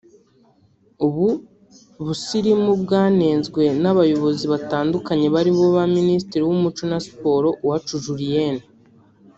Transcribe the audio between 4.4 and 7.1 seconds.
batandukanye barimo ba Minisitiri w’ Umuco na